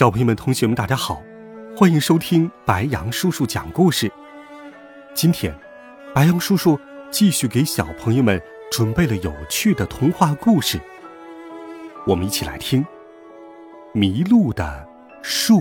[0.00, 1.22] 小朋友们、同学们，大家好，
[1.76, 4.10] 欢迎收听白羊叔叔讲故事。
[5.12, 5.54] 今天，
[6.14, 8.40] 白羊叔叔继续给小朋友们
[8.72, 10.80] 准备了有趣的童话故事。
[12.06, 12.82] 我们一起来听
[13.92, 14.88] 《迷路的
[15.20, 15.60] 树》。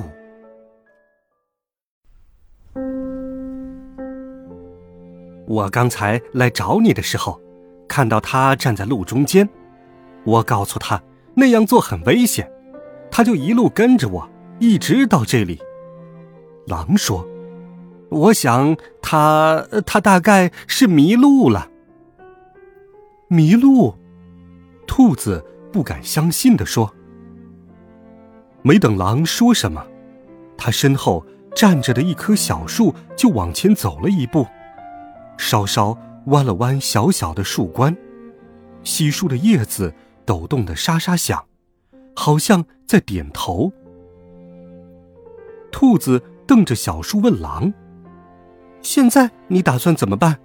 [5.47, 7.41] 我刚才来找你的时候，
[7.89, 9.49] 看到他站在路中间，
[10.23, 11.03] 我告诉他
[11.35, 12.49] 那样做很危险。
[13.11, 15.59] 他就一路跟着我，一直到这里。
[16.67, 17.27] 狼说
[18.09, 21.69] ：“我想他他大概是迷路了。”
[23.27, 23.95] 迷路？
[24.87, 26.93] 兔子不敢相信的说。
[28.61, 29.85] 没等狼说什么，
[30.57, 34.45] 他身后站着的一棵小树就往前走了一步，
[35.37, 37.95] 稍稍弯了弯小小的树冠，
[38.83, 39.93] 稀疏的叶子
[40.25, 41.45] 抖动的沙沙响。
[42.19, 43.71] 好像在点头。
[45.71, 47.73] 兔子瞪着小树问狼
[48.83, 50.37] ：“现在你打算怎么办？”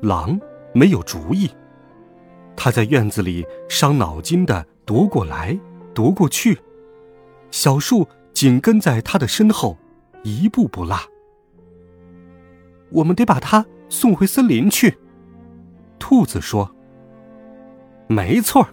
[0.00, 0.40] 狼
[0.72, 1.50] 没有主意，
[2.56, 5.60] 他在院子里伤脑筋的踱过来
[5.94, 6.58] 踱过去，
[7.50, 9.76] 小树紧跟在他的身后，
[10.22, 10.96] 一步不落。
[12.88, 14.96] 我们得把它送回森林去。”
[16.00, 16.74] 兔子说。
[18.08, 18.72] “没错儿。”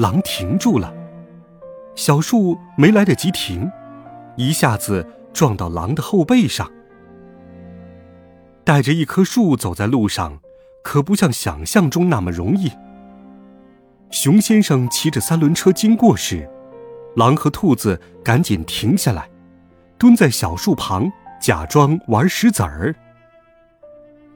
[0.00, 0.90] 狼停住了，
[1.94, 3.70] 小树没来得及停，
[4.34, 6.70] 一下子撞到狼的后背上。
[8.64, 10.38] 带着一棵树走在路上，
[10.82, 12.72] 可不像想象中那么容易。
[14.10, 16.48] 熊先生骑着三轮车经过时，
[17.16, 19.28] 狼和兔子赶紧停下来，
[19.98, 21.12] 蹲在小树旁，
[21.42, 22.96] 假装玩石子儿。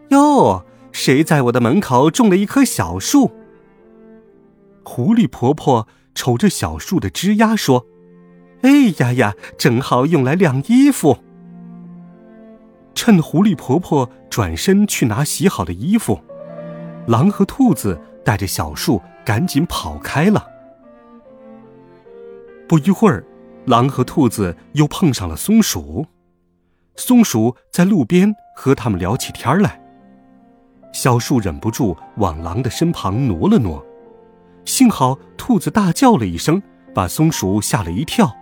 [0.08, 3.32] 哟，谁在我的门口种了一棵小树？
[4.84, 7.86] 狐狸婆婆瞅着小树的枝丫说
[8.62, 11.18] ：“哎呀呀，正好用来晾衣服。”
[12.94, 16.20] 趁狐狸婆婆转身去拿洗好的衣服，
[17.06, 20.46] 狼和兔子带着小树赶紧跑开了。
[22.68, 23.24] 不一会儿，
[23.64, 26.06] 狼和兔子又碰上了松鼠，
[26.94, 29.80] 松鼠在路边和他们聊起天来。
[30.92, 33.84] 小树忍不住往狼的身旁挪了挪。
[34.64, 36.62] 幸好兔子大叫了一声，
[36.94, 38.34] 把松鼠吓了一跳，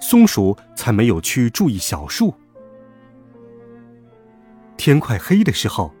[0.00, 2.34] 松鼠才没有去注意小树。
[4.76, 5.92] 天快黑的时候，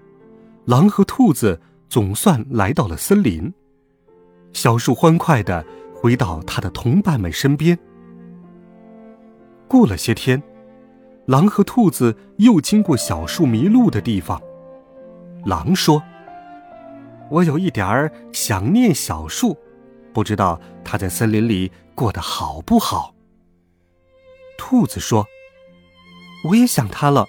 [0.66, 3.52] 狼和兔子总算来到了森林。
[4.52, 5.64] 小树欢快的
[5.94, 7.78] 回到他的同伴们身边。
[9.66, 10.42] 过了些天，
[11.26, 14.40] 狼和兔子又经过小树迷路的地方。
[15.44, 16.02] 狼说。
[17.30, 19.56] 我有一点儿想念小树，
[20.12, 23.14] 不知道它在森林里过得好不好。
[24.56, 25.26] 兔子说
[26.48, 27.26] ：“我也想它了，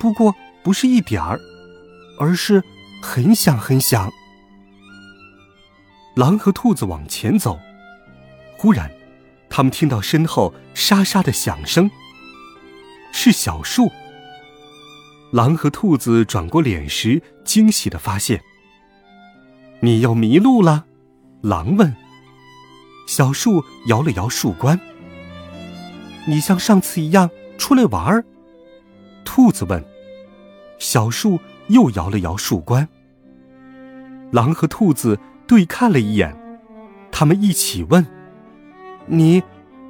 [0.00, 1.38] 不过不是一点儿，
[2.18, 2.62] 而是
[3.00, 4.12] 很想很想。”
[6.16, 7.58] 狼和兔子往前走，
[8.56, 8.90] 忽然，
[9.48, 11.90] 他们听到身后沙沙的响声，
[13.12, 13.90] 是小树。
[15.32, 18.42] 狼和兔子转过脸时，惊喜的发现。
[19.84, 20.86] 你又迷路了，
[21.42, 21.94] 狼问。
[23.06, 24.80] 小树摇了摇树冠。
[26.26, 27.28] 你像上次一样
[27.58, 28.24] 出来玩儿？
[29.26, 29.84] 兔子问。
[30.78, 32.88] 小树又摇了摇树冠。
[34.30, 36.34] 狼和兔子对看了一眼，
[37.12, 38.06] 他们一起问
[39.04, 39.42] ：“你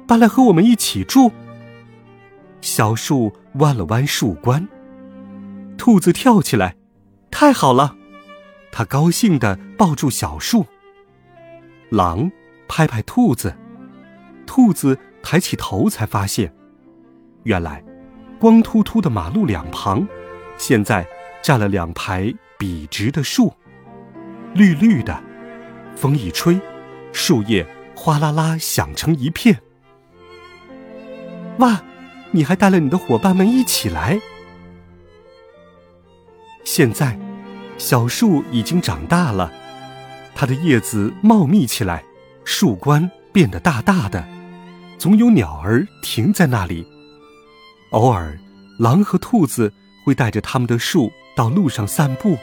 [0.05, 1.31] 搬来和我们一起住？”
[2.59, 4.67] 小树弯了弯树冠。
[5.77, 6.75] 兔子跳起来
[7.31, 7.95] ：“太好了！”
[8.77, 10.65] 他高兴地抱住小树。
[11.91, 12.29] 狼
[12.67, 13.55] 拍拍兔子，
[14.45, 16.53] 兔子抬起头，才发现，
[17.43, 17.81] 原来，
[18.37, 20.05] 光秃秃的马路两旁，
[20.57, 21.07] 现在
[21.41, 23.53] 站了两排笔直的树，
[24.53, 25.23] 绿绿的，
[25.95, 26.59] 风一吹，
[27.13, 29.61] 树叶哗啦啦响成一片。
[31.59, 31.81] 哇，
[32.31, 34.19] 你还带了你的伙伴们一起来？
[36.65, 37.24] 现在。
[37.77, 39.51] 小树已经长大了，
[40.33, 42.03] 它的叶子茂密起来，
[42.43, 44.25] 树冠变得大大的，
[44.97, 46.87] 总有鸟儿停在那里。
[47.91, 48.37] 偶尔，
[48.79, 49.71] 狼和兔子
[50.03, 52.37] 会带着他们的树到路上散步。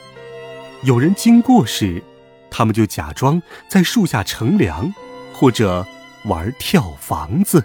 [0.83, 2.03] 有人经过时，
[2.51, 4.93] 他们就假装在树下乘凉，
[5.33, 5.87] 或者
[6.25, 7.65] 玩跳房子。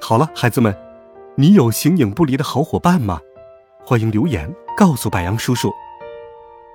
[0.00, 0.74] 好了，孩子们，
[1.36, 3.18] 你有形影不离的好伙伴吗？
[3.84, 5.72] 欢迎留言告诉白杨叔叔。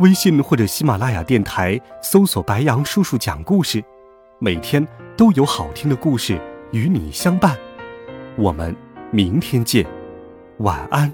[0.01, 3.81] 微信或者喜马拉雅电台搜索“白杨叔叔讲故事”，
[4.37, 4.85] 每天
[5.15, 6.37] 都有好听的故事
[6.73, 7.57] 与你相伴。
[8.35, 8.75] 我们
[9.11, 9.85] 明天见，
[10.57, 11.13] 晚安，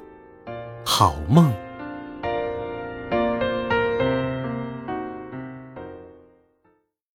[0.84, 1.54] 好梦。